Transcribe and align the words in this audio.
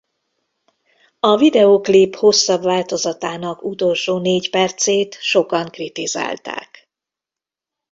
A 1.19 1.37
videóklip 1.37 2.15
hosszabb 2.15 2.63
változatának 2.63 3.63
utolsó 3.63 4.17
négy 4.17 4.49
percét 4.49 5.17
sokan 5.21 5.65
kritizálták. 5.69 6.89